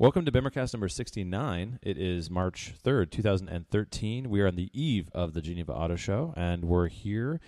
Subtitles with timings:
[0.00, 1.80] Welcome to Bimmercast number 69.
[1.82, 4.30] It is March 3rd, 2013.
[4.30, 7.40] We are on the eve of the Geneva Auto Show, and we're here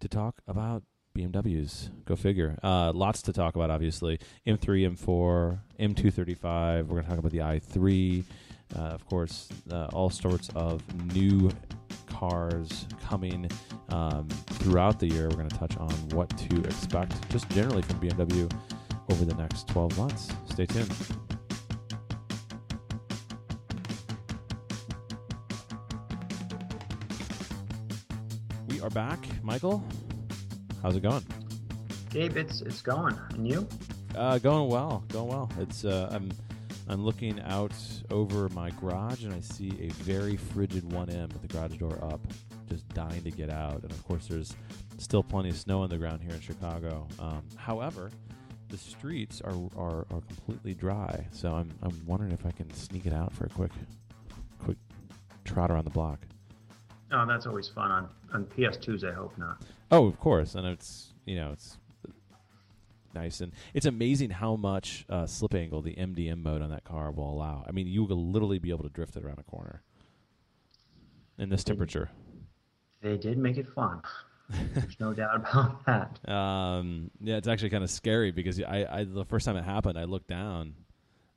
[0.00, 0.84] to talk about
[1.14, 1.90] BMWs.
[2.06, 2.58] Go figure.
[2.62, 4.18] Uh, lots to talk about, obviously.
[4.46, 6.86] M3, M4, M235.
[6.86, 8.24] We're going to talk about the i3.
[8.74, 10.82] Uh, of course, uh, all sorts of
[11.14, 11.50] new
[12.06, 13.50] cars coming
[13.90, 15.28] um, throughout the year.
[15.28, 18.50] We're going to touch on what to expect just generally from BMW
[19.10, 20.32] over the next 12 months.
[20.48, 20.90] Stay tuned.
[28.88, 29.18] Are back.
[29.42, 29.84] Michael,
[30.82, 31.22] how's it going?
[32.08, 33.18] Gabe, it's it's going.
[33.34, 33.68] And you?
[34.14, 35.04] Uh, going well.
[35.08, 35.50] Going well.
[35.58, 36.30] It's uh, I'm
[36.88, 37.74] I'm looking out
[38.10, 42.20] over my garage and I see a very frigid 1M with the garage door up,
[42.70, 43.82] just dying to get out.
[43.82, 44.56] And of course, there's
[44.96, 47.06] still plenty of snow on the ground here in Chicago.
[47.18, 48.10] Um, however,
[48.70, 53.04] the streets are, are, are completely dry, so I'm I'm wondering if I can sneak
[53.04, 53.72] it out for a quick
[54.58, 54.78] quick
[55.44, 56.20] trot around the block.
[57.10, 59.08] Oh, that's always fun on on PS2s.
[59.08, 59.62] I hope not.
[59.90, 61.78] Oh, of course, and it's you know it's
[63.14, 67.10] nice and it's amazing how much uh, slip angle the MDM mode on that car
[67.10, 67.64] will allow.
[67.66, 69.82] I mean, you will literally be able to drift it around a corner
[71.38, 72.10] in this temperature.
[73.00, 74.02] They did make it fun.
[74.74, 76.30] There's no doubt about that.
[76.32, 79.98] Um, yeah, it's actually kind of scary because I, I the first time it happened,
[79.98, 80.74] I looked down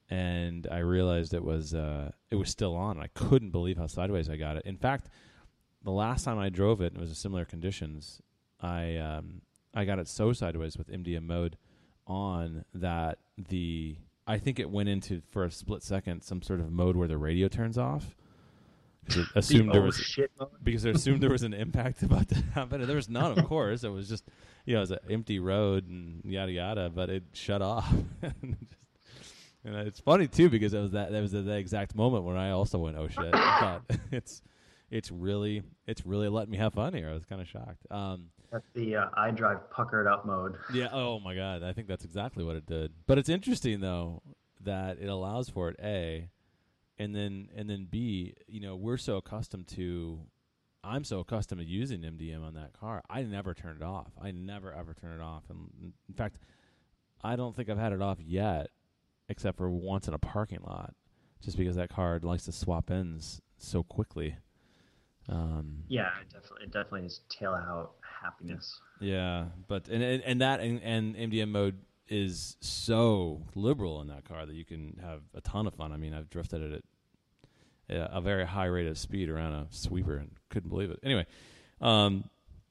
[0.09, 2.99] and I realized it was uh, it was still on.
[2.99, 4.63] I couldn't believe how sideways I got it.
[4.65, 5.09] In fact,
[5.83, 8.21] the last time I drove it, it was a similar conditions.
[8.59, 9.41] I um,
[9.73, 11.57] I got it so sideways with MDM mode
[12.07, 13.95] on that the
[14.27, 17.17] I think it went into for a split second some sort of mode where the
[17.17, 18.15] radio turns off.
[19.07, 20.19] it assumed The there oh was
[20.63, 22.81] because it assumed there was an impact about to happen.
[22.81, 23.83] And there was none, of course.
[23.83, 24.25] It was just
[24.65, 26.89] you know it was an empty road and yada yada.
[26.93, 27.91] But it shut off.
[28.21, 28.75] and just-
[29.63, 32.35] and it's funny too because it was that that was the, the exact moment when
[32.35, 33.33] I also went oh shit.
[33.33, 34.41] I thought it's
[34.91, 37.09] it's really it's really letting me have fun here.
[37.09, 37.87] I was kind of shocked.
[37.89, 40.57] Um, That's the uh, iDrive puckered up mode.
[40.73, 40.89] yeah.
[40.91, 41.63] Oh my god.
[41.63, 42.91] I think that's exactly what it did.
[43.07, 44.21] But it's interesting though
[44.59, 45.77] that it allows for it.
[45.81, 46.29] A,
[46.99, 48.35] and then and then B.
[48.47, 50.19] You know, we're so accustomed to.
[50.83, 53.03] I'm so accustomed to using MDM on that car.
[53.09, 54.11] I never turn it off.
[54.21, 55.43] I never ever turn it off.
[55.49, 56.37] And in fact,
[57.23, 58.71] I don't think I've had it off yet,
[59.29, 60.95] except for once in a parking lot,
[61.39, 64.35] just because that car likes to swap ends so quickly.
[65.29, 68.79] Um, Yeah, it definitely, it definitely is tail out happiness.
[68.99, 71.77] Yeah, but and and, that and, and MDM mode
[72.07, 75.91] is so liberal in that car that you can have a ton of fun.
[75.91, 76.83] I mean, I've drifted it
[77.89, 80.99] at a, a very high rate of speed around a sweeper and couldn't believe it.
[81.03, 81.25] Anyway,
[81.79, 82.25] um,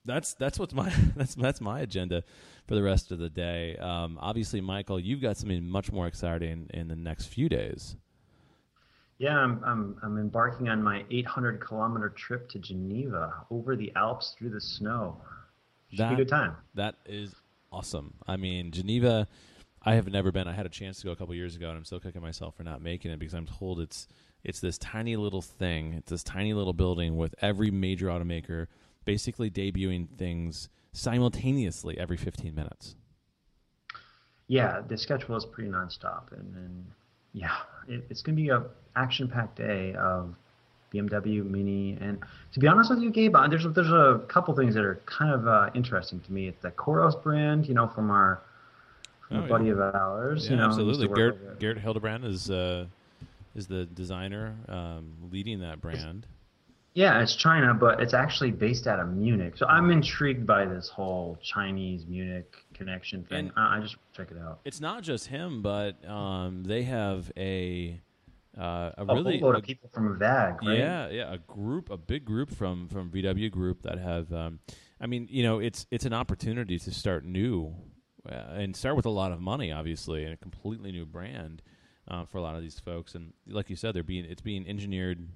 [0.04, 2.22] that's that's what's my that's that's my agenda
[2.66, 3.76] for the rest of the day.
[3.76, 7.96] Um, obviously, Michael, you've got something much more exciting in the next few days.
[9.20, 14.34] Yeah, I'm I'm I'm embarking on my 800 kilometer trip to Geneva over the Alps
[14.38, 15.20] through the snow.
[15.90, 16.56] Should be a good time.
[16.74, 17.34] That is
[17.70, 18.14] awesome.
[18.26, 19.28] I mean, Geneva,
[19.82, 20.48] I have never been.
[20.48, 22.56] I had a chance to go a couple years ago, and I'm still kicking myself
[22.56, 24.08] for not making it because I'm told it's
[24.42, 25.92] it's this tiny little thing.
[25.92, 28.68] It's this tiny little building with every major automaker
[29.04, 32.96] basically debuting things simultaneously every 15 minutes.
[34.48, 36.86] Yeah, the schedule is pretty nonstop, and, and
[37.32, 37.56] yeah,
[37.88, 38.62] it, it's going to be a
[38.96, 40.34] action-packed day of
[40.92, 41.96] BMW Mini.
[42.00, 42.18] And
[42.52, 45.00] to be honest with you, Gabe, uh, there's a, there's a couple things that are
[45.06, 46.48] kind of uh, interesting to me.
[46.48, 48.40] It's the Qoros brand, you know, from our
[49.28, 49.72] from Oh, a buddy yeah.
[49.72, 50.46] of ours.
[50.46, 51.06] Yeah, you know, absolutely.
[51.06, 52.86] Gert, Gert Hildebrand is uh,
[53.54, 56.26] is the designer um, leading that brand.
[56.94, 59.56] Yeah, it's China, but it's actually based out of Munich.
[59.56, 63.38] So I'm intrigued by this whole Chinese Munich connection thing.
[63.46, 64.60] And- I, I just check it out.
[64.64, 68.00] It's not just him, but um, they have a
[68.58, 70.76] uh, a A really whole load a- of people from VAG, right?
[70.78, 74.32] Yeah, yeah, a group, a big group from from VW Group that have.
[74.32, 74.58] Um,
[75.00, 77.72] I mean, you know, it's it's an opportunity to start new,
[78.28, 81.62] uh, and start with a lot of money, obviously, and a completely new brand
[82.08, 83.14] uh, for a lot of these folks.
[83.14, 85.28] And like you said, they're being it's being engineered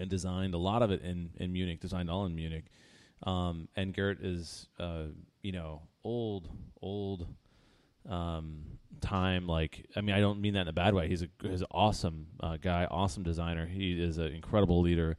[0.00, 0.54] and designed.
[0.54, 2.64] A lot of it in in Munich, designed all in Munich.
[3.22, 5.04] Um, and Gert is, uh,
[5.42, 6.48] you know, old,
[6.80, 7.26] old
[8.08, 8.62] um,
[9.00, 9.46] time.
[9.46, 11.08] Like, I mean, I don't mean that in a bad way.
[11.08, 13.66] He's a he's an awesome uh, guy, awesome designer.
[13.66, 15.16] He is an incredible leader.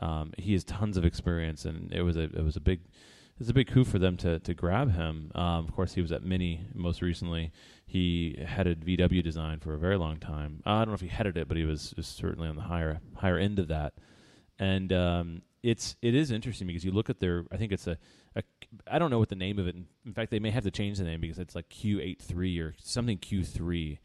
[0.00, 3.38] Um, he has tons of experience, and it was a it was a big it
[3.38, 5.30] was a big coup for them to to grab him.
[5.34, 7.52] Um, of course, he was at Mini most recently.
[7.86, 10.62] He headed VW design for a very long time.
[10.66, 12.62] Uh, I don't know if he headed it, but he was, was certainly on the
[12.62, 13.94] higher higher end of that.
[14.58, 17.44] And um, it's it is interesting because you look at their.
[17.50, 17.96] I think it's a,
[18.36, 18.42] a
[18.86, 19.74] I don't know what the name of it.
[20.04, 23.18] In fact, they may have to change the name because it's like Q83 or something
[23.18, 23.98] Q3,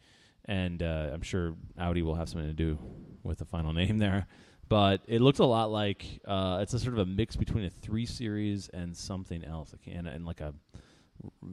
[0.46, 2.78] and uh, I'm sure Audi will have something to do
[3.22, 4.26] with the final name there.
[4.70, 7.70] But it looks a lot like uh, it's a sort of a mix between a
[7.70, 10.54] three series and something else, and, and like a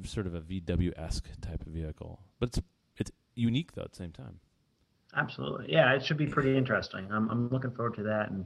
[0.03, 2.21] sort of a VW esque type of vehicle.
[2.39, 2.61] But it's
[2.97, 4.39] it's unique though at the same time.
[5.15, 5.93] Absolutely, yeah.
[5.93, 7.07] It should be pretty interesting.
[7.11, 8.45] I'm I'm looking forward to that, and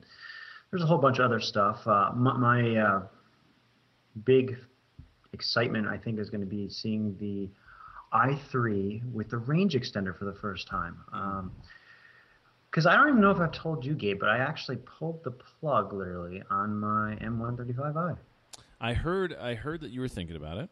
[0.71, 1.85] there's a whole bunch of other stuff.
[1.85, 3.01] Uh, my, my uh,
[4.23, 4.57] big
[5.33, 7.49] excitement, I think, is going to be seeing the
[8.13, 10.97] i3 with the range extender for the first time.
[12.69, 15.23] Because um, I don't even know if I've told you, Gabe, but I actually pulled
[15.23, 18.17] the plug literally on my M135i.
[18.81, 19.35] I heard.
[19.39, 20.69] I heard that you were thinking about it.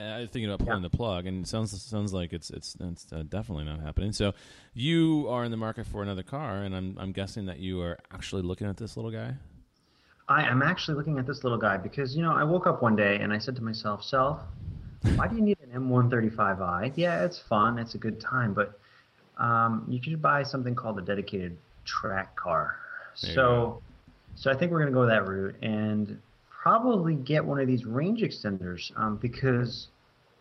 [0.00, 0.88] I was thinking about pulling yeah.
[0.88, 4.12] the plug, and it sounds sounds like it's it's it's uh, definitely not happening.
[4.12, 4.32] So,
[4.72, 7.98] you are in the market for another car, and I'm I'm guessing that you are
[8.12, 9.34] actually looking at this little guy.
[10.28, 12.96] I am actually looking at this little guy because you know I woke up one
[12.96, 14.40] day and I said to myself, "Self,
[15.16, 16.92] why do you need an M135i?
[16.96, 18.78] Yeah, it's fun, it's a good time, but
[19.38, 22.76] um, you should buy something called a dedicated track car."
[23.14, 23.82] so,
[24.36, 26.20] so I think we're gonna go that route and
[26.60, 29.88] probably get one of these range extenders um, because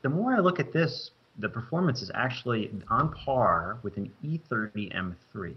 [0.02, 4.94] the more I look at this, the performance is actually on par with an E30
[4.94, 5.56] M3,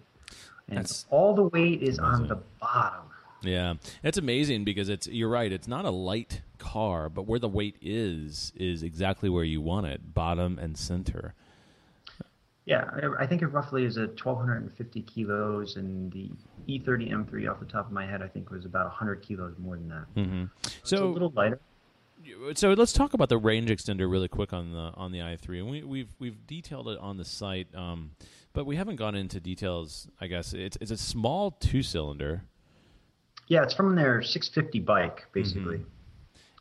[0.69, 2.23] and That's all the weight is amazing.
[2.23, 3.06] on the bottom.
[3.43, 3.75] Yeah,
[4.05, 5.50] it's amazing because it's you're right.
[5.50, 9.87] It's not a light car, but where the weight is is exactly where you want
[9.87, 11.35] it, bottom and center.
[12.64, 12.88] Yeah,
[13.19, 16.31] I think it roughly is at 1,250 kilos, and the
[16.69, 19.76] E30 M3, off the top of my head, I think was about 100 kilos more
[19.76, 20.14] than that.
[20.17, 20.44] Mm-hmm.
[20.82, 21.61] So, so a little lighter.
[22.55, 25.69] So let's talk about the range extender really quick on the on the i3, and
[25.69, 28.12] we, we've we've detailed it on the site, um,
[28.53, 30.06] but we haven't gone into details.
[30.20, 32.44] I guess it's it's a small two cylinder.
[33.49, 35.79] Yeah, it's from their 650 bike, basically.
[35.79, 35.88] Mm-hmm.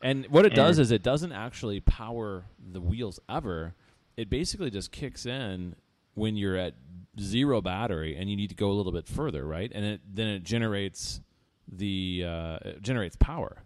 [0.02, 3.74] And what it and does is it doesn't actually power the wheels ever.
[4.16, 5.76] It basically just kicks in
[6.14, 6.74] when you're at
[7.20, 9.70] zero battery and you need to go a little bit further, right?
[9.74, 11.20] And it then it generates
[11.68, 13.62] the uh, it generates power.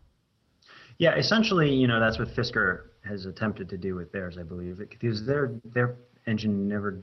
[0.99, 4.79] Yeah, essentially, you know, that's what Fisker has attempted to do with theirs, I believe,
[4.79, 5.97] because their their
[6.27, 7.01] engine never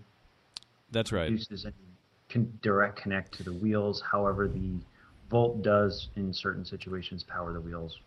[0.91, 1.75] that's right produces any
[2.29, 4.01] con- direct connect to the wheels.
[4.01, 4.79] However, the
[5.29, 7.99] Volt does in certain situations power the wheels.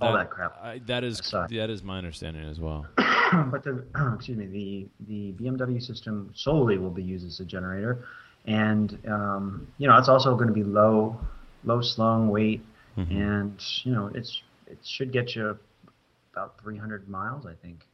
[0.00, 0.58] All that, that crap.
[0.60, 1.20] I, that is
[1.50, 2.86] that is my understanding as well.
[2.96, 8.04] but the excuse me, the the BMW system solely will be used as a generator,
[8.46, 11.18] and um, you know it's also going to be low
[11.64, 12.64] low slung weight,
[12.98, 13.16] mm-hmm.
[13.16, 15.56] and you know it's it should get you
[16.32, 17.86] about 300 miles, I think.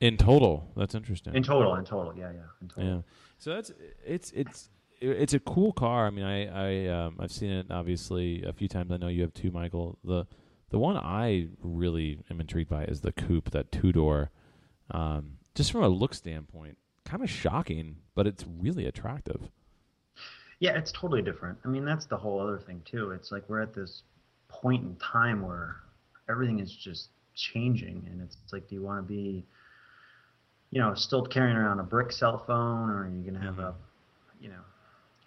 [0.00, 1.34] In total, that's interesting.
[1.34, 2.84] In total, in total, yeah, yeah, in total.
[2.84, 3.00] Yeah.
[3.38, 3.72] So that's
[4.04, 4.68] it's it's
[5.00, 6.06] it's a cool car.
[6.06, 8.90] I mean, I I um, I've seen it obviously a few times.
[8.92, 9.98] I know you have too, Michael.
[10.04, 10.26] The
[10.70, 14.30] the one I really am intrigued by is the coupe, that two door.
[14.90, 19.50] Um, just from a look standpoint, kind of shocking, but it's really attractive.
[20.60, 21.58] Yeah, it's totally different.
[21.64, 23.12] I mean, that's the whole other thing too.
[23.12, 24.02] It's like we're at this
[24.48, 25.76] point in time where
[26.28, 29.44] everything is just changing, and it's, like, do you want to be,
[30.70, 33.62] you know, still carrying around a brick cell phone, or are you gonna have mm-hmm.
[33.62, 33.74] a,
[34.40, 34.60] you know,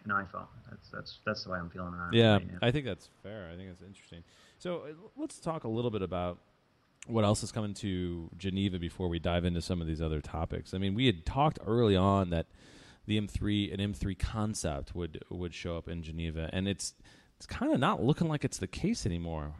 [0.05, 0.47] an iPhone.
[0.69, 2.13] That's that's that's the way I'm feeling around.
[2.13, 3.49] Yeah, right I think that's fair.
[3.51, 4.23] I think that's interesting.
[4.57, 6.39] So uh, let's talk a little bit about
[7.07, 10.73] what else is coming to Geneva before we dive into some of these other topics.
[10.73, 12.47] I mean, we had talked early on that
[13.05, 16.93] the M3 an M3 concept would would show up in Geneva, and it's
[17.37, 19.53] it's kind of not looking like it's the case anymore.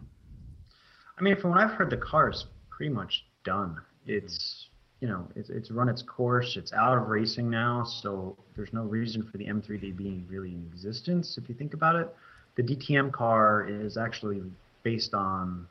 [1.17, 3.77] I mean, from what I've heard, the car is pretty much done.
[4.05, 4.69] It's
[5.01, 6.55] you know, it's, it's run its course.
[6.55, 10.69] It's out of racing now, so there's no reason for the M3D being really in
[10.71, 12.15] existence if you think about it.
[12.55, 14.43] The DTM car is actually
[14.83, 15.67] based on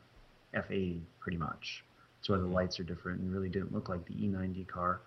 [0.53, 1.83] F80 pretty much.
[2.19, 4.99] That's why the lights are different and really didn't look like the E90 car.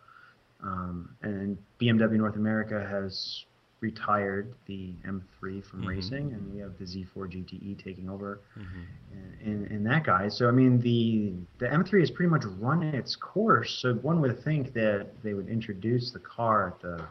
[0.62, 3.44] Um, and BMW North America has
[3.84, 5.88] retired the M3 from mm-hmm.
[5.88, 9.50] racing, and we have the Z4 GTE taking over mm-hmm.
[9.50, 10.28] in, in that guy.
[10.28, 13.78] So I mean, the the M3 has pretty much run its course.
[13.82, 17.04] So one would think that they would introduce the car at the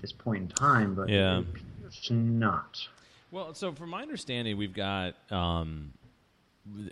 [0.00, 1.42] this point in time, but yeah,
[1.86, 2.78] it's not.
[3.30, 5.92] Well, so from my understanding, we've got um,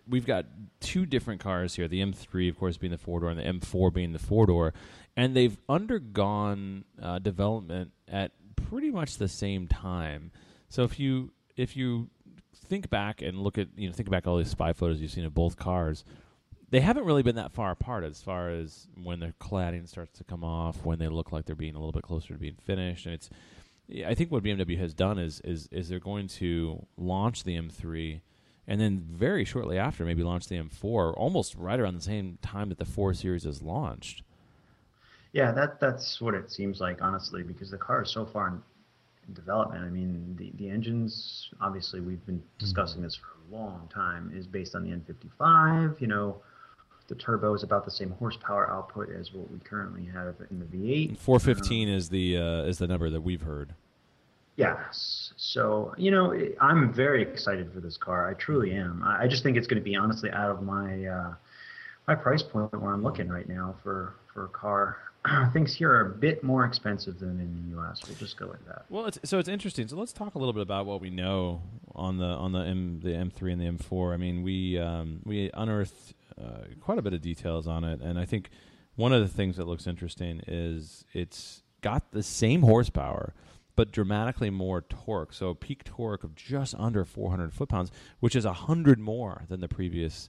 [0.08, 0.46] we've got
[0.80, 1.88] two different cars here.
[1.88, 4.74] The M3, of course, being the four door, and the M4 being the four door,
[5.16, 10.30] and they've undergone uh, development at pretty much the same time.
[10.68, 12.10] So if you if you
[12.54, 15.24] think back and look at you know think back all these spy photos you've seen
[15.24, 16.04] of both cars,
[16.70, 20.24] they haven't really been that far apart as far as when the cladding starts to
[20.24, 23.06] come off, when they look like they're being a little bit closer to being finished,
[23.06, 23.30] and it's.
[24.04, 28.20] I think what BMW has done is is is they're going to launch the M3
[28.68, 32.68] and then very shortly after maybe launch the M4 almost right around the same time
[32.68, 34.22] that the 4 series is launched.
[35.32, 38.62] Yeah, that that's what it seems like, honestly, because the car is so far in,
[39.28, 39.84] in development.
[39.84, 44.46] I mean, the the engines, obviously, we've been discussing this for a long time, is
[44.46, 46.00] based on the N55.
[46.00, 46.40] You know,
[47.08, 50.64] the turbo is about the same horsepower output as what we currently have in the
[50.64, 51.18] V8.
[51.18, 53.74] 415 um, is the uh, is the number that we've heard.
[54.56, 55.32] Yes.
[55.36, 58.28] So, you know, I'm very excited for this car.
[58.28, 59.02] I truly am.
[59.04, 61.34] I just think it's going to be honestly out of my uh,
[62.08, 64.98] my price point where I'm looking right now for for a car.
[65.52, 68.02] Things here are a bit more expensive than in the U.S.
[68.06, 68.86] We'll just go with that.
[68.88, 69.88] Well, it's, so it's interesting.
[69.88, 71.62] So let's talk a little bit about what we know
[71.94, 74.14] on the on the M the M3 and the M4.
[74.14, 78.18] I mean, we um, we unearthed uh, quite a bit of details on it, and
[78.18, 78.48] I think
[78.94, 83.34] one of the things that looks interesting is it's got the same horsepower
[83.76, 85.32] but dramatically more torque.
[85.32, 89.68] So peak torque of just under 400 foot pounds, which is 100 more than the
[89.68, 90.28] previous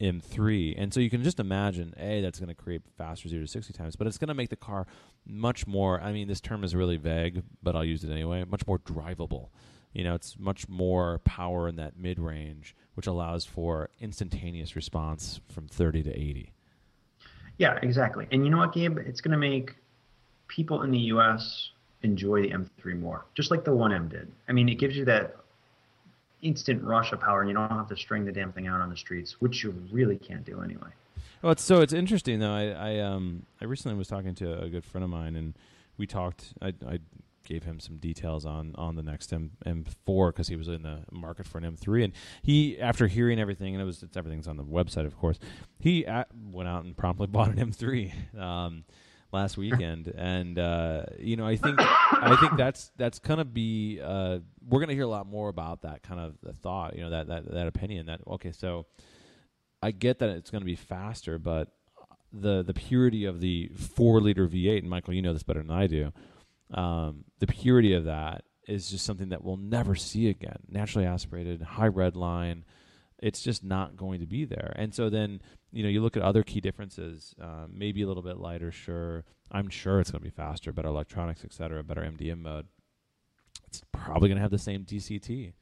[0.00, 0.74] M3.
[0.78, 3.72] And so you can just imagine, A, that's going to create faster 0 to 60
[3.72, 4.86] times, but it's going to make the car
[5.26, 8.66] much more, I mean, this term is really vague, but I'll use it anyway, much
[8.66, 9.48] more drivable.
[9.92, 15.40] You know, it's much more power in that mid range, which allows for instantaneous response
[15.48, 16.52] from 30 to 80.
[17.58, 18.26] Yeah, exactly.
[18.32, 18.98] And you know what, Gabe?
[18.98, 19.76] It's going to make
[20.48, 21.70] people in the U.S
[22.04, 24.30] enjoy the M3 more, just like the 1M did.
[24.48, 25.36] I mean, it gives you that
[26.42, 28.90] instant rush of power, and you don't have to string the damn thing out on
[28.90, 30.88] the streets, which you really can't do anyway.
[31.42, 32.52] Well, it's, so it's interesting though.
[32.52, 35.54] I I um I recently was talking to a good friend of mine, and
[35.98, 36.54] we talked.
[36.62, 37.00] I I
[37.44, 41.00] gave him some details on on the next M M4 because he was in the
[41.12, 44.56] market for an M3, and he after hearing everything, and it was it's everything's on
[44.56, 45.38] the website, of course.
[45.78, 48.38] He at, went out and promptly bought an M3.
[48.38, 48.84] Um,
[49.34, 54.38] last weekend, and uh, you know, I think I think that's that's gonna be uh,
[54.66, 57.28] we're gonna hear a lot more about that kind of the thought, you know, that
[57.28, 58.06] that that opinion.
[58.06, 58.86] That okay, so
[59.82, 61.68] I get that it's gonna be faster, but
[62.32, 65.70] the the purity of the four liter V8, and Michael, you know this better than
[65.70, 66.12] I do.
[66.72, 70.58] Um, the purity of that is just something that we'll never see again.
[70.68, 72.64] Naturally aspirated, high red line
[73.24, 74.74] it's just not going to be there.
[74.76, 75.40] And so then,
[75.74, 79.24] you know, you look at other key differences, uh, maybe a little bit lighter, sure.
[79.50, 82.66] I'm sure it's going to be faster, better electronics, et cetera, better MDM mode.
[83.66, 85.52] It's probably going to have the same DCT.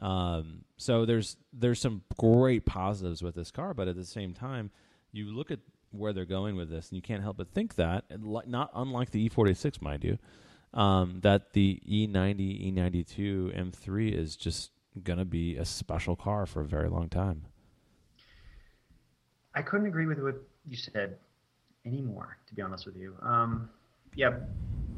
[0.00, 4.70] Um, so there's there's some great positives with this car, but at the same time,
[5.12, 8.04] you look at where they're going with this, and you can't help but think that,
[8.18, 10.18] not unlike the E46, mind you,
[10.72, 14.70] um, that the E90, E92 M3 is just
[15.02, 17.42] going to be a special car for a very long time.
[19.54, 21.16] I couldn't agree with what you said
[21.86, 23.14] anymore, to be honest with you.
[23.22, 23.68] Um,
[24.14, 24.38] yeah,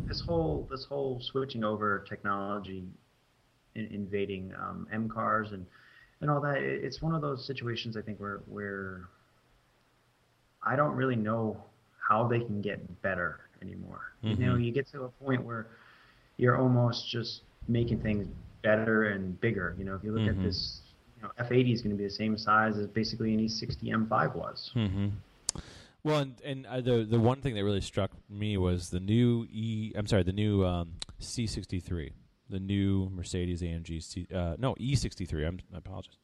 [0.06, 2.84] this whole this whole switching over technology,
[3.74, 5.66] in, invading um, M cars and
[6.20, 6.58] and all that.
[6.58, 9.08] It, it's one of those situations I think where where
[10.62, 11.56] I don't really know
[12.08, 14.14] how they can get better anymore.
[14.24, 14.40] Mm-hmm.
[14.40, 15.66] You know, you get to a point where
[16.36, 18.26] you're almost just making things
[18.62, 19.74] better and bigger.
[19.78, 20.40] You know, if you look mm-hmm.
[20.40, 20.80] at this,
[21.22, 24.72] know, F80 is going to be the same size as basically an E60 M5 was.
[24.74, 25.08] Mm-hmm.
[26.04, 29.46] Well, and, and uh, the the one thing that really struck me was the new
[29.52, 29.92] E.
[29.94, 32.10] I'm sorry, the new um, C63,
[32.50, 34.02] the new Mercedes AMG.
[34.02, 35.46] C, uh, no, E63.
[35.46, 36.16] I'm, I apologize.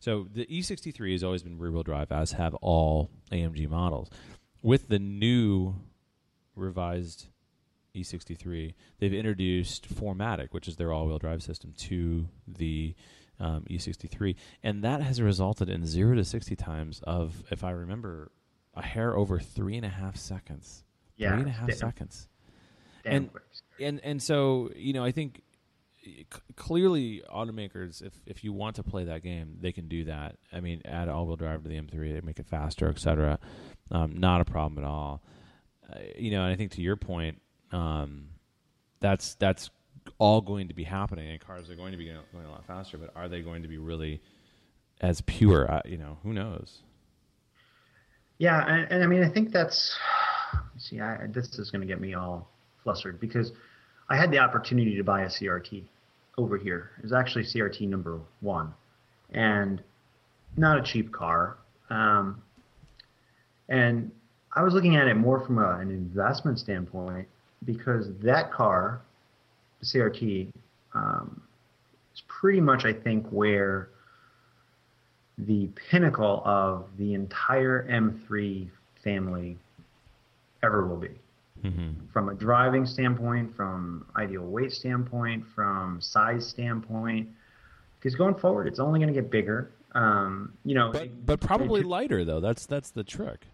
[0.00, 4.10] So the E63 has always been rear-wheel drive, as have all AMG models.
[4.62, 5.74] With the new
[6.54, 7.28] revised
[7.94, 12.94] E63, they've introduced 4MATIC, which is their all-wheel drive system, to the
[13.40, 18.30] um, E63, and that has resulted in zero to 60 times of, if I remember,
[18.74, 20.84] a hair over three and a half seconds.
[21.16, 22.28] Yeah, three and a half damn, seconds.
[23.04, 23.30] Damn and,
[23.80, 25.42] and and so you know, I think
[26.04, 26.24] c-
[26.56, 30.36] clearly automakers, if if you want to play that game, they can do that.
[30.52, 33.38] I mean, add all-wheel drive to the M3, they make it faster, etc.
[33.90, 35.22] Um, not a problem at all.
[35.90, 37.40] Uh, you know, and I think to your point,
[37.72, 38.28] um,
[39.00, 39.70] that's that's
[40.18, 42.98] all going to be happening, and cars are going to be going, a lot faster.
[42.98, 44.20] But are they going to be really
[45.00, 45.80] as pure?
[45.84, 46.78] You know, who knows?
[48.38, 49.96] Yeah, and, and I mean, I think that's
[50.78, 52.50] see, I, this is going to get me all
[52.82, 53.52] flustered because
[54.08, 55.84] I had the opportunity to buy a CRT
[56.38, 56.90] over here.
[56.98, 58.74] It was actually CRT number one,
[59.32, 59.82] and
[60.56, 61.58] not a cheap car.
[61.90, 62.42] Um,
[63.68, 64.10] and
[64.54, 67.28] I was looking at it more from a, an investment standpoint
[67.64, 69.02] because that car,
[69.82, 70.52] CRT,
[70.94, 71.42] um,
[72.14, 73.90] is pretty much, I think, where
[75.38, 78.68] the pinnacle of the entire M3
[79.02, 79.58] family
[80.62, 81.10] ever will be.
[81.62, 82.06] Mm-hmm.
[82.12, 87.28] From a driving standpoint, from ideal weight standpoint, from size standpoint,
[87.98, 89.70] because going forward, it's only going to get bigger.
[89.92, 92.40] Um, you know, but, but probably lighter though.
[92.40, 93.46] That's that's the trick.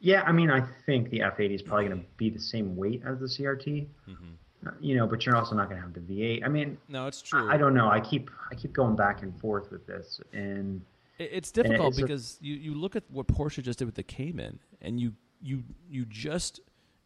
[0.00, 3.02] Yeah, I mean, I think the F80 is probably going to be the same weight
[3.04, 3.86] as the CRT.
[4.08, 4.26] Mm-hmm.
[4.80, 6.44] You know, but you're also not going to have the V8.
[6.44, 7.48] I mean, no, it's true.
[7.48, 7.88] I, I, don't know.
[7.88, 10.82] I keep I keep going back and forth with this, and
[11.18, 13.94] it's difficult and it's because a, you, you look at what Porsche just did with
[13.94, 16.60] the Cayman, and you you you just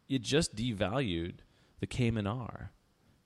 [0.06, 1.36] you just devalued
[1.80, 2.72] the Cayman R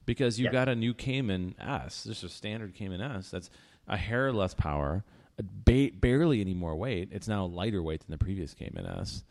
[0.06, 0.52] because you yeah.
[0.52, 3.50] got a new Cayman S, just a standard Cayman S that's
[3.88, 5.04] a hair less power,
[5.38, 7.08] ba- barely any more weight.
[7.12, 9.24] It's now lighter weight than the previous Cayman S.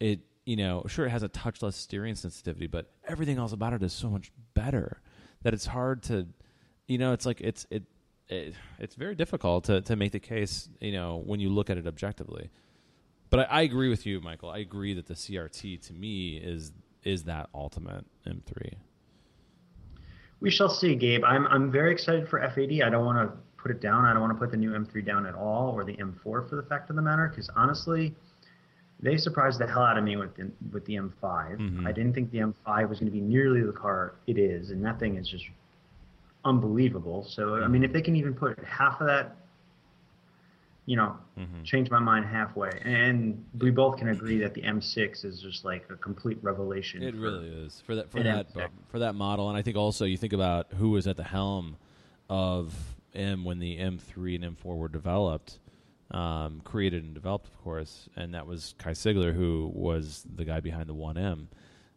[0.00, 3.82] It you know sure it has a touchless steering sensitivity, but everything else about it
[3.82, 5.00] is so much better
[5.42, 6.26] that it's hard to
[6.86, 7.84] you know it's like it's it,
[8.28, 11.78] it it's very difficult to to make the case you know when you look at
[11.78, 12.50] it objectively.
[13.30, 14.50] But I, I agree with you, Michael.
[14.50, 16.72] I agree that the CRT to me is
[17.02, 18.74] is that ultimate M3.
[20.40, 21.24] We shall see, Gabe.
[21.24, 22.84] I'm I'm very excited for F80.
[22.84, 24.04] I don't want to put it down.
[24.04, 26.50] I don't want to put the new M3 down at all, or the M4 for
[26.56, 28.14] the fact of the matter, because honestly,
[29.04, 31.12] they surprised the hell out of me with the, with the M5.
[31.22, 31.86] Mm-hmm.
[31.86, 34.84] I didn't think the M5 was going to be nearly the car it is, and
[34.84, 35.44] that thing is just
[36.44, 37.24] unbelievable.
[37.28, 39.36] So I mean, if they can even put half of that
[40.86, 41.62] you know, mm-hmm.
[41.62, 42.70] change my mind halfway.
[42.84, 47.02] And we both can agree that the M6 is just like a complete revelation.
[47.02, 48.48] It really is for that for that
[48.88, 49.48] for that model.
[49.48, 51.76] And I think also you think about who was at the helm
[52.28, 52.74] of
[53.14, 55.58] M when the M3 and M4 were developed,
[56.14, 60.60] um, created and developed, of course, and that was Kay Segler, who was the guy
[60.60, 61.48] behind the 1M.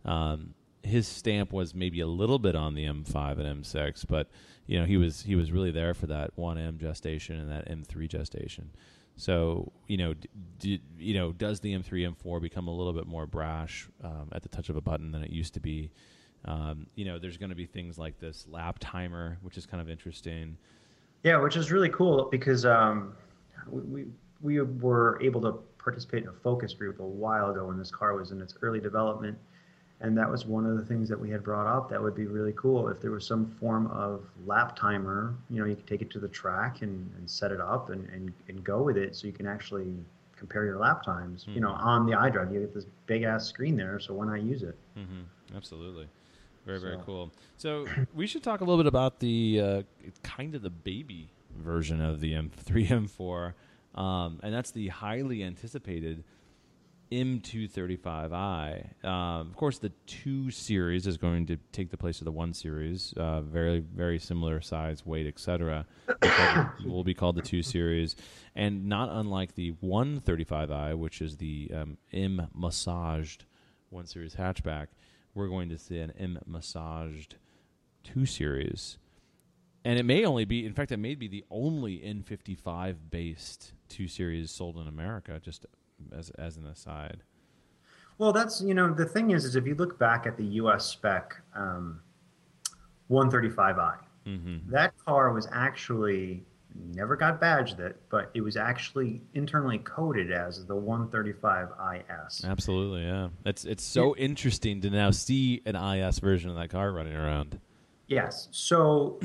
[0.06, 4.30] Um, his stamp was maybe a little bit on the M5 and M6, but
[4.66, 8.10] you know he was he was really there for that 1M gestation and that M3
[8.10, 8.70] gestation.
[9.18, 10.16] So you know,
[10.58, 14.42] d- you know, does the M3 M4 become a little bit more brash um, at
[14.42, 15.92] the touch of a button than it used to be?
[16.46, 19.82] Um, you know, there's going to be things like this lap timer, which is kind
[19.82, 20.58] of interesting.
[21.24, 23.14] Yeah, which is really cool because um,
[23.70, 24.06] we
[24.42, 28.16] we were able to participate in a focus group a while ago when this car
[28.16, 29.38] was in its early development
[30.00, 32.26] and that was one of the things that we had brought up that would be
[32.26, 36.02] really cool if there was some form of lap timer you know you could take
[36.02, 39.16] it to the track and, and set it up and, and, and go with it
[39.16, 39.88] so you can actually
[40.38, 41.54] compare your lap times mm-hmm.
[41.54, 41.88] you know mm-hmm.
[41.88, 44.76] on the iDrive you get this big ass screen there so why not use it
[44.98, 45.56] mm-hmm.
[45.56, 46.08] absolutely
[46.66, 47.04] very very so.
[47.06, 49.82] cool so we should talk a little bit about the uh,
[50.22, 53.54] kind of the baby version of the m3 m4
[53.96, 56.24] um, and that's the highly anticipated
[57.12, 59.06] M235i.
[59.06, 62.54] Um, of course, the 2 series is going to take the place of the 1
[62.54, 63.14] series.
[63.16, 65.86] Uh, very, very similar size, weight, etc.
[66.86, 68.16] will be called the 2 series.
[68.56, 73.46] And not unlike the 135i, which is the um, M massaged
[73.90, 74.88] 1 series hatchback,
[75.34, 77.36] we're going to see an M massaged
[78.04, 78.98] 2 series.
[79.88, 84.10] And it may only be, in fact, it may be the only N55 based 2
[84.10, 85.66] series sold in America, just
[86.12, 87.24] as as an aside.
[88.18, 90.86] Well, that's you know the thing is is if you look back at the U.S.
[90.86, 92.02] spec um,
[93.10, 93.98] 135i,
[94.28, 94.58] mm-hmm.
[94.70, 96.44] that car was actually
[96.76, 102.44] never got badged it, but it was actually internally coded as the 135IS.
[102.44, 103.30] Absolutely, yeah.
[103.46, 104.26] It's it's so yeah.
[104.26, 107.62] interesting to now see an IS version of that car running around.
[108.08, 108.48] Yes.
[108.52, 109.20] So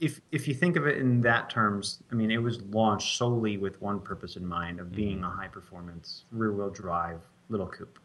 [0.00, 3.56] if if you think of it in that terms, I mean, it was launched solely
[3.56, 5.24] with one purpose in mind of being mm-hmm.
[5.24, 7.98] a high performance rear wheel drive little coupe.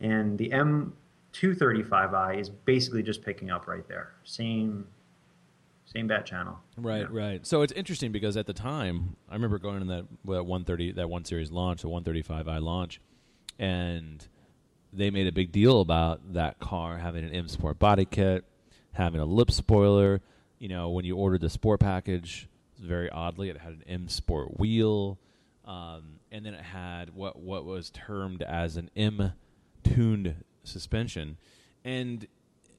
[0.00, 4.14] And the M235i is basically just picking up right there.
[4.24, 4.86] Same
[5.84, 6.58] same bat channel.
[6.76, 7.06] Right, yeah.
[7.10, 7.46] right.
[7.46, 11.08] So it's interesting because at the time, I remember going in that that 130 that
[11.08, 13.00] 1 series launch, the 135i launch,
[13.60, 14.26] and
[14.92, 18.44] they made a big deal about that car having an M Sport body kit
[18.92, 20.20] having a lip spoiler.
[20.58, 24.58] You know, when you ordered the sport package, very oddly, it had an M Sport
[24.58, 25.18] wheel,
[25.64, 29.32] um, and then it had what what was termed as an M
[29.82, 31.36] tuned suspension,
[31.84, 32.26] and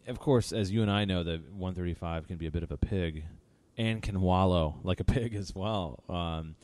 [0.07, 2.77] of course, as you and I know, the 135 can be a bit of a
[2.77, 3.23] pig,
[3.77, 6.55] and can wallow like a pig as well um,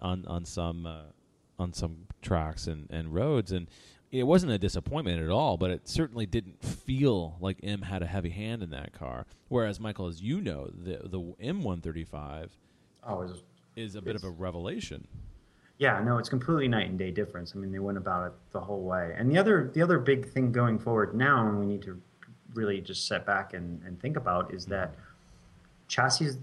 [0.00, 1.02] on on some uh,
[1.58, 3.68] on some tracks and, and roads, and
[4.14, 8.06] it wasn't a disappointment at all, but it certainly didn't feel like M had a
[8.06, 9.26] heavy hand in that car.
[9.48, 12.50] Whereas Michael, as you know, the the M135
[13.08, 13.42] oh, is,
[13.74, 15.08] is a bit of a revelation.
[15.78, 17.54] Yeah, no, it's completely night and day difference.
[17.56, 19.14] I mean, they went about it the whole way.
[19.18, 22.00] And the other the other big thing going forward now, and we need to
[22.54, 25.00] really just set back and, and think about, is that mm-hmm.
[25.88, 26.38] chassis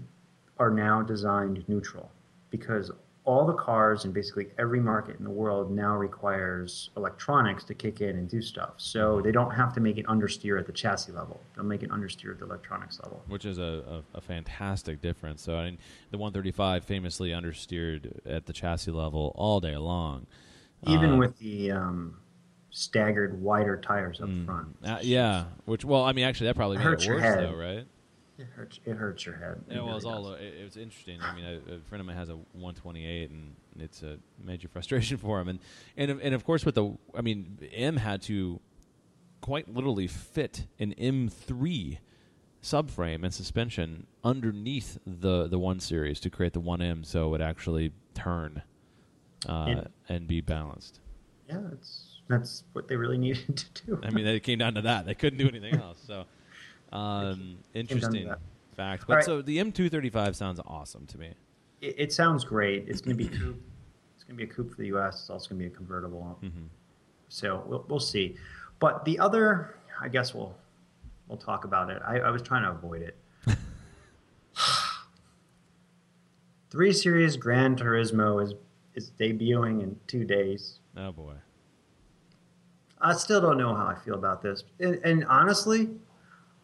[0.58, 2.10] are now designed neutral
[2.50, 2.90] because
[3.24, 8.00] all the cars and basically every market in the world now requires electronics to kick
[8.00, 8.72] in and do stuff.
[8.78, 11.40] So they don't have to make it understeer at the chassis level.
[11.54, 13.22] They'll make it understeer at the electronics level.
[13.28, 15.40] Which is a, a, a fantastic difference.
[15.42, 15.78] So I mean,
[16.10, 20.26] the 135 famously understeered at the chassis level all day long.
[20.88, 22.16] Even uh, with the um,
[22.70, 24.46] staggered wider tires up Mm.
[24.46, 24.76] front.
[24.84, 27.44] Uh, yeah, which well, I mean, actually, that probably made hurts it your worse, head.
[27.48, 27.84] though, right?
[28.42, 28.80] It hurts.
[28.84, 29.62] It hurts your head.
[29.68, 30.40] It Yeah, well, it's really all does.
[30.40, 31.20] it, it was interesting.
[31.22, 35.16] I mean, a, a friend of mine has a 128, and it's a major frustration
[35.18, 35.48] for him.
[35.48, 35.58] And
[35.96, 38.60] and of- and of course, with the, I mean, M had to
[39.40, 41.98] quite literally fit an M3
[42.62, 47.30] subframe and suspension underneath the the one series to create the one M, so it
[47.30, 48.62] would actually turn
[49.48, 51.00] uh, And- and be balanced.
[51.48, 54.00] Yeah, that's that's what they really needed to do.
[54.02, 55.06] I mean, it came down to that.
[55.06, 55.98] They couldn't do anything else.
[56.06, 56.24] So,
[56.92, 58.32] um, interesting
[58.76, 59.04] fact.
[59.06, 59.24] But right.
[59.24, 61.32] so the M235 sounds awesome to me.
[61.80, 62.84] it, it sounds great.
[62.88, 63.60] It's going to be coupe.
[64.14, 65.20] It's going to be a coupe for the U.S.
[65.20, 66.38] It's also going to be a convertible.
[66.40, 66.66] hmm
[67.28, 68.36] So we'll we'll see.
[68.78, 70.54] But the other, I guess we'll
[71.28, 72.00] we'll talk about it.
[72.06, 73.16] I, I was trying to avoid it.
[76.70, 78.54] Three Series Gran Turismo is
[78.94, 80.78] is debuting in two days.
[80.96, 81.34] Oh boy.
[83.00, 84.62] I still don't know how I feel about this.
[84.78, 85.90] And, and honestly,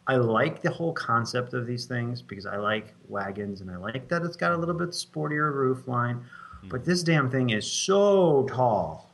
[0.09, 4.07] I like the whole concept of these things because I like wagons and I like
[4.07, 6.25] that it's got a little bit sportier roof line.
[6.61, 6.67] Hmm.
[6.69, 9.11] But this damn thing is so tall.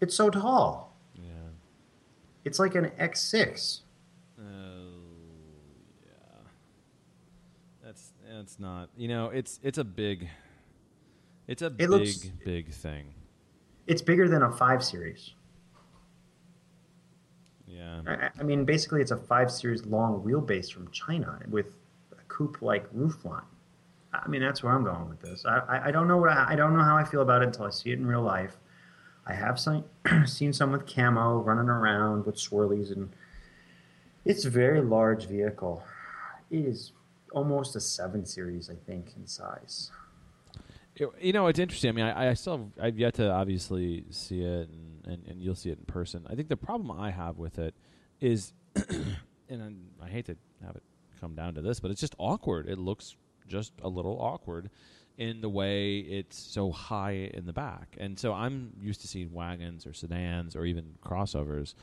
[0.00, 0.94] It's so tall.
[1.16, 1.22] Yeah.
[2.44, 3.80] It's like an X6.
[4.38, 4.42] Oh
[6.06, 6.38] yeah.
[7.84, 8.90] That's that's not.
[8.96, 10.28] You know, it's it's a big.
[11.48, 13.14] It's a It big looks- big thing.
[13.88, 15.32] It's bigger than a 5 Series.
[18.06, 21.74] I, mean, basically, it's a 5 Series long wheelbase from China with
[22.12, 23.44] a coupe like roofline.
[24.12, 25.44] I mean, that's where I'm going with this.
[25.44, 27.46] I, I, I don't know what I, I don't know how I feel about it
[27.46, 28.56] until I see it in real life.
[29.26, 29.84] I have seen,
[30.26, 33.10] seen some with camo running around with swirlies, and
[34.24, 35.82] it's a very large vehicle.
[36.50, 36.92] It is
[37.32, 39.90] almost a 7 Series, I think, in size.
[41.20, 41.90] You know, it's interesting.
[41.90, 45.54] I mean, I, I still I've yet to obviously see it, and, and, and you'll
[45.54, 46.26] see it in person.
[46.28, 47.74] I think the problem I have with it
[48.20, 48.52] is,
[49.48, 50.82] and I, hate to have it
[51.20, 52.68] come down to this, but it's just awkward.
[52.68, 54.70] It looks just a little awkward
[55.16, 59.32] in the way it's so high in the back, and so I'm used to seeing
[59.32, 61.74] wagons or sedans or even crossovers,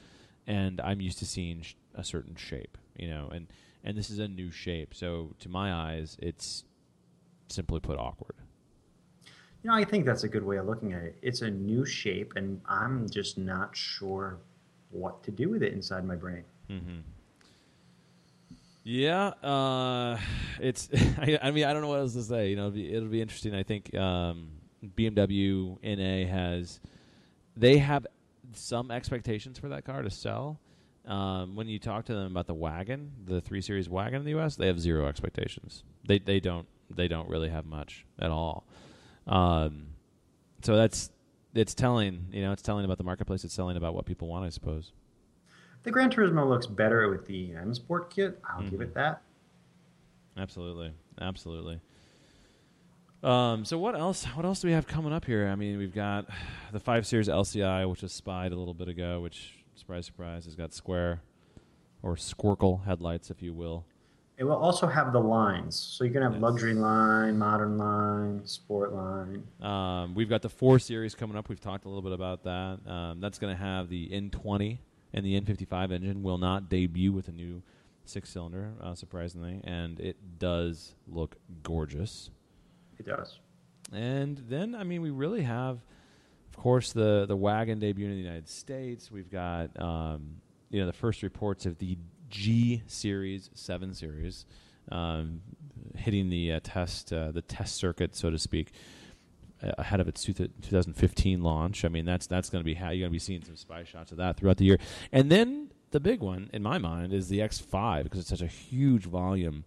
[0.48, 3.48] and I'm used to seeing sh- a certain shape, you know, and
[3.84, 4.94] and this is a new shape.
[4.94, 6.64] So to my eyes, it's
[7.50, 8.36] simply put awkward.
[9.64, 11.18] You know, I think that's a good way of looking at it.
[11.22, 14.38] It's a new shape, and I'm just not sure
[14.96, 16.44] what to do with it inside my brain.
[16.70, 17.00] Mm-hmm.
[18.84, 20.20] Yeah, uh,
[20.60, 20.90] it's.
[21.18, 22.50] I, I mean, I don't know what else to say.
[22.50, 23.56] You know, it'll be, it'll be interesting.
[23.56, 24.50] I think um,
[24.96, 26.80] BMW NA has
[27.58, 28.06] they have
[28.54, 30.60] some expectations for that car to sell.
[31.08, 34.32] Um, when you talk to them about the wagon, the three series wagon in the
[34.32, 35.84] U.S., they have zero expectations.
[36.08, 38.66] They they don't they don't really have much at all.
[39.28, 39.88] Um,
[40.64, 41.10] so that's
[41.56, 42.28] it's telling.
[42.32, 43.44] You know, it's telling about the marketplace.
[43.44, 44.92] It's telling about what people want, I suppose.
[45.84, 48.40] The Gran Turismo looks better with the M Sport kit.
[48.48, 48.84] I'll give Mhm.
[48.84, 49.22] it that.
[50.38, 51.80] Absolutely, absolutely.
[53.24, 54.26] Um, so what else?
[54.26, 55.48] What else do we have coming up here?
[55.48, 56.28] I mean, we've got
[56.72, 59.22] the five series LCI, which was spied a little bit ago.
[59.22, 61.22] Which, surprise, surprise, has got square
[62.04, 63.86] or squircle headlights, if you will.
[64.38, 66.42] It will also have the lines, so you can have Yes.
[66.42, 69.48] luxury line, modern line, sport line.
[69.62, 71.48] Um, we've got the four series coming up.
[71.48, 72.80] We've talked a little bit about that.
[72.86, 74.80] Um, that's going to have the N20
[75.14, 76.22] and the N55 engine.
[76.22, 77.62] Will not debut with a new
[78.04, 82.30] six cylinder, uh, surprisingly, and it does look gorgeous.
[83.00, 83.40] It does.
[83.94, 85.80] And then, I mean, we really have,
[86.50, 89.10] of course, the the wagon debut in the United States.
[89.10, 91.98] We've got, um, you know, the first reports of the
[92.36, 94.46] G series, seven series,
[94.92, 95.42] um,
[95.96, 98.72] hitting the uh, test uh, the test circuit, so to speak,
[99.62, 101.86] ahead of its two 2015 launch.
[101.86, 103.86] I mean, that's that's going to be how you're going to be seeing some spy
[103.86, 104.80] shots of that throughout the year.
[105.14, 108.48] And then the big one, in my mind, is the X5 because it's such a
[108.48, 109.64] huge volume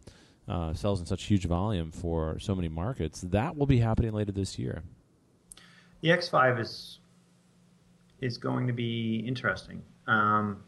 [0.46, 3.22] uh, sells in such huge volume for so many markets.
[3.22, 4.82] That will be happening later this year.
[6.02, 6.98] The X5 is
[8.20, 9.82] is going to be interesting.
[10.06, 10.64] Um,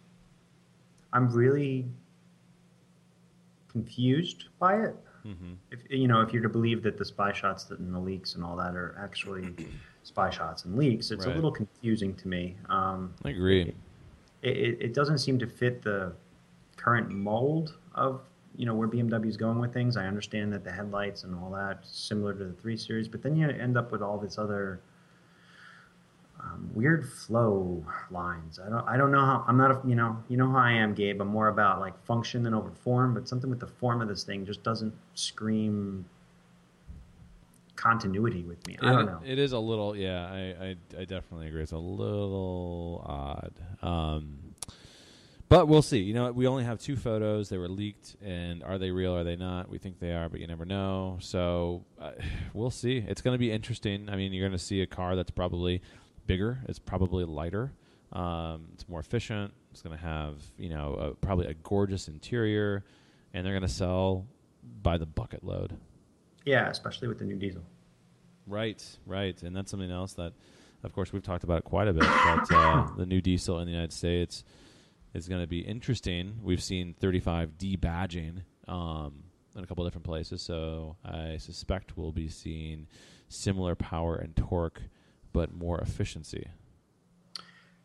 [1.13, 1.87] I'm really
[3.69, 4.97] confused by it.
[5.27, 5.53] Mm-hmm.
[5.71, 8.35] If you know, if you're to believe that the spy shots that and the leaks
[8.35, 9.55] and all that are actually
[10.03, 11.33] spy shots and leaks, it's Right.
[11.33, 12.57] a little confusing to me.
[12.69, 13.75] Um, I agree.
[14.43, 16.13] it, it, it doesn't seem to fit the
[16.77, 18.23] current mold of
[18.57, 19.97] you know where BMW is going with things.
[19.99, 23.37] I understand that the headlights and all that similar to the three series, but then
[23.37, 24.81] you end up with all this other
[26.43, 28.59] um, weird flow lines.
[28.59, 30.73] I don't I don't know how I'm not a, you know you know how I
[30.73, 31.21] am, Gabe.
[31.21, 34.25] I'm more about like function than over form, but something with the form of this
[34.25, 36.05] thing just doesn't scream
[37.81, 38.77] continuity with me.
[38.83, 39.21] I don't know.
[39.25, 40.27] It is a little, yeah.
[40.31, 41.63] I, I, I definitely agree.
[41.63, 43.53] It's a little odd.
[43.83, 44.55] Um,
[45.49, 45.99] but we'll see.
[45.99, 47.49] You know, we only have two photos.
[47.49, 49.17] They were leaked, and are they real?
[49.17, 49.69] Are they not?
[49.69, 51.17] We think they are, but you never know.
[51.21, 52.13] So uh,
[52.55, 52.99] we'll see.
[52.99, 54.09] It's going to be interesting.
[54.11, 55.83] I mean, you're going to see a car that's probably
[56.27, 56.61] bigger.
[56.69, 57.73] It's probably lighter.
[58.13, 59.53] Um, it's more efficient.
[59.71, 62.85] It's going to have, you know, a, probably a gorgeous interior,
[63.33, 64.27] and they're going to sell
[64.83, 65.77] by the bucket load.
[66.45, 67.63] Yeah, especially with the new diesel.
[68.47, 70.33] Right, right, and that's something else that,
[70.83, 72.03] of course, we've talked about quite a bit.
[72.03, 74.43] But uh, the new diesel in the United States
[75.15, 76.39] is going to be interesting.
[76.43, 79.25] We've seen 35D badging um,
[79.57, 82.89] in a couple different places, so I suspect we'll be seeing
[83.29, 84.83] similar power and torque,
[85.33, 86.49] but more efficiency.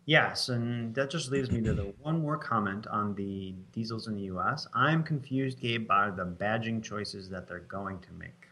[0.05, 4.15] Yes, and that just leaves me to the one more comment on the diesels in
[4.15, 4.67] the U.S.
[4.73, 8.47] I'm confused, Gabe, by the badging choices that they're going to make.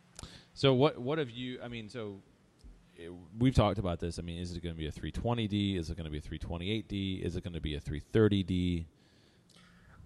[0.55, 1.59] So what what have you?
[1.63, 2.21] I mean, so
[2.99, 4.17] eh, we've talked about this.
[4.17, 5.77] I mean, is it going to be a 320D?
[5.77, 7.23] Is it going to be a 328D?
[7.23, 8.85] Is it going to be a 330D?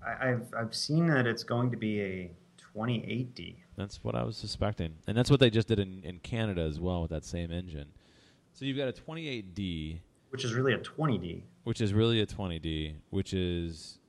[0.05, 2.31] I, I've I've seen that it's going to be a
[2.75, 3.55] 28D.
[3.77, 6.79] That's what I was suspecting, and that's what they just did in, in Canada as
[6.79, 7.87] well with that same engine.
[8.57, 11.43] So you've got a 28D which is really a 20D.
[11.63, 13.99] Which is really a 20D, which is,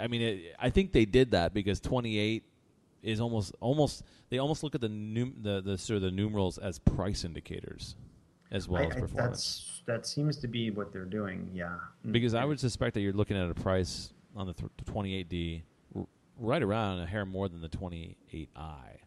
[0.00, 2.44] I mean, it, I think they did that because 28
[3.02, 6.58] is almost almost they almost look at the num, the the sort of the numerals
[6.58, 7.94] as price indicators
[8.50, 9.82] as well I, as performance.
[9.86, 11.48] that seems to be what they're doing.
[11.54, 11.76] Yeah.
[12.06, 12.12] Mm.
[12.12, 15.62] Because I would suspect that you're looking at a price on the th- 28D
[15.94, 16.06] r-
[16.38, 18.16] right around a hair more than the 28i.
[18.56, 18.98] I,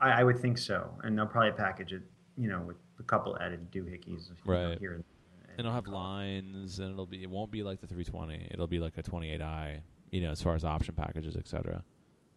[0.00, 2.02] I would think so, and they'll probably package it,
[2.40, 4.62] you know, with a couple added doohickeys right.
[4.62, 4.94] Know, here.
[4.94, 5.04] And,
[5.50, 8.48] and it'll have lines, and it'll be it won't be like the 320.
[8.50, 11.84] It'll be like a 28i, you know, as far as option packages, etc.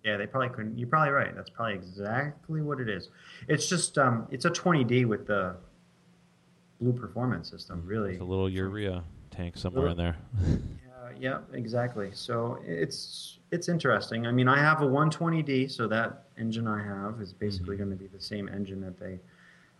[0.03, 0.77] Yeah, they probably couldn't.
[0.77, 1.33] You're probably right.
[1.33, 3.09] That's probably exactly what it is.
[3.47, 5.55] It's just um, it's a 20D with the
[6.81, 7.79] blue performance system.
[7.79, 7.87] Mm-hmm.
[7.87, 10.59] Really, it's a little urea tank somewhere little, in there.
[11.17, 12.09] yeah, yeah, exactly.
[12.13, 14.27] So it's it's interesting.
[14.27, 17.85] I mean, I have a 120D, so that engine I have is basically mm-hmm.
[17.85, 19.19] going to be the same engine that they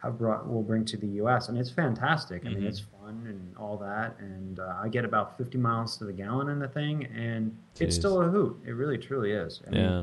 [0.04, 1.50] have brought will bring to the U.S.
[1.50, 2.44] and it's fantastic.
[2.46, 2.60] I mm-hmm.
[2.60, 6.14] mean, it's fun and all that, and uh, I get about 50 miles to the
[6.14, 7.82] gallon in the thing, and Jeez.
[7.82, 8.62] it's still a hoot.
[8.66, 9.62] It really, truly is.
[9.68, 9.82] I yeah.
[9.82, 10.00] Mean,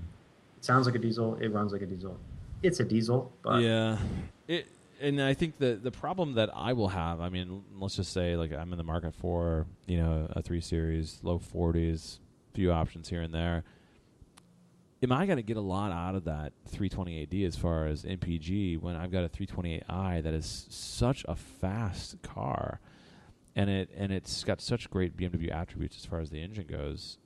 [0.57, 1.37] it sounds like a diesel.
[1.37, 2.19] It runs like a diesel.
[2.63, 3.99] It's a diesel, but yeah.
[4.49, 4.67] It
[5.01, 7.21] and I think the the problem that I will have.
[7.21, 10.61] I mean, let's just say like I'm in the market for you know a three
[10.61, 12.19] series, low 40s,
[12.55, 13.65] few options here and there
[15.03, 18.79] am I going to get a lot out of that 328D as far as MPG
[18.81, 22.81] when I've got a 328i that is such a fast car,
[23.57, 27.19] and it and it's got such great BMW attributes as far as the engine goes?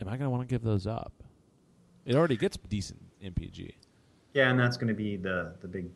[0.00, 1.12] Am I going to want to give those up?
[2.06, 3.74] It already gets decent MPG.
[4.32, 5.90] Yeah, and that's going to be the the big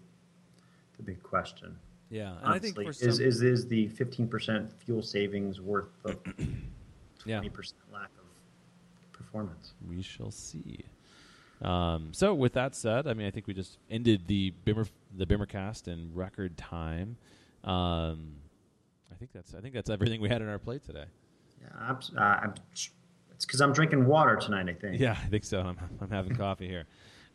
[0.97, 1.77] the big question.
[2.11, 6.53] Yeah, and Honestly, I think is, is is the 15% fuel savings worth the 20%
[7.27, 7.41] yeah.
[7.93, 9.73] lack of performance?
[9.89, 10.85] We shall see.
[11.65, 15.27] Um, so with that said, I mean, I think we just ended the Bimmer the
[15.27, 17.17] Bimmercast in record time.
[17.65, 18.37] Um,
[19.11, 21.07] I think that's I think that's everything we had on our plate today.
[21.61, 22.91] Yeah, I'm, uh, I'm, it's
[23.47, 24.69] because I'm drinking water tonight.
[24.69, 25.01] I think.
[25.01, 25.61] Yeah, I think so.
[25.67, 26.85] I'm, I'm having coffee here.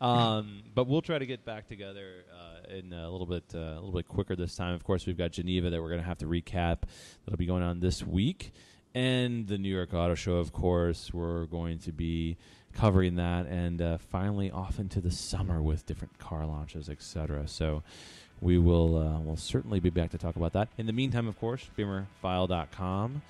[0.00, 3.74] Um, but we'll try to get back together uh, in a little bit uh, a
[3.74, 4.74] little bit quicker this time.
[4.74, 6.82] Of course, we've got Geneva that we're going to have to recap.
[7.24, 8.52] That'll be going on this week,
[8.94, 10.36] and the New York Auto Show.
[10.36, 12.36] Of course, we're going to be
[12.74, 17.46] covering that, and uh, finally off into the summer with different car launches, etc.
[17.46, 17.82] So
[18.40, 20.68] we will uh, will certainly be back to talk about that.
[20.78, 23.22] In the meantime, of course, BimmerFile.com.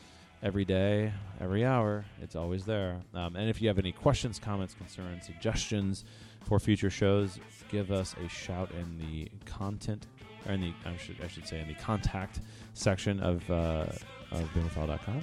[0.42, 3.03] Every day, every hour, it's always there.
[3.12, 6.07] Um, and if you have any questions, comments, concerns, suggestions
[6.46, 7.38] for future shows,
[7.70, 10.07] give us a shout in the content,
[10.46, 12.40] or in the I should I should say in the contact
[12.72, 13.85] section of uh,
[14.31, 15.22] of BimmerFile.com.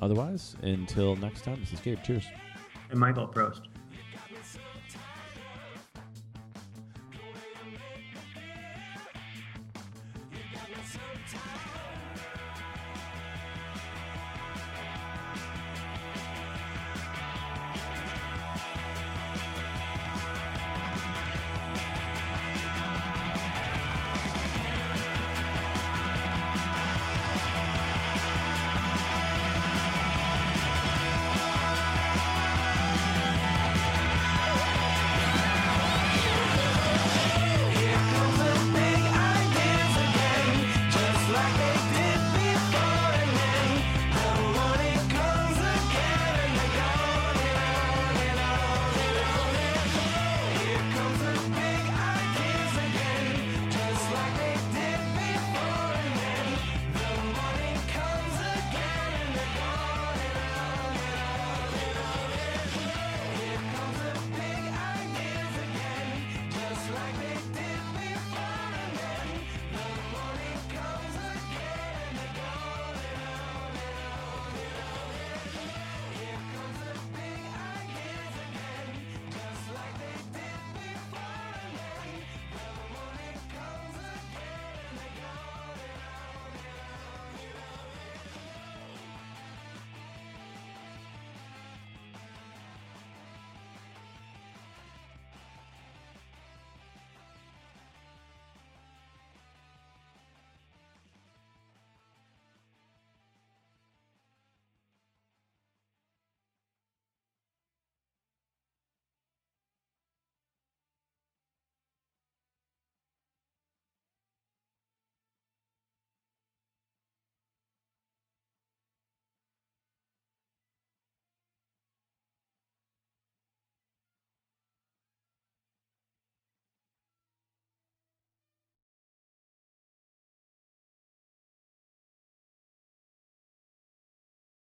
[0.00, 2.02] Otherwise, until next time, this is Gabe.
[2.04, 2.24] Cheers
[2.90, 3.73] and Michael Prost.